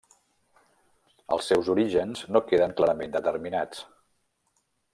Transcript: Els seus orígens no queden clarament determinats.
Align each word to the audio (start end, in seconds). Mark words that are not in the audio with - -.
Els 1.35 1.49
seus 1.51 1.69
orígens 1.73 2.23
no 2.37 2.41
queden 2.47 2.73
clarament 2.81 3.15
determinats. 3.17 3.85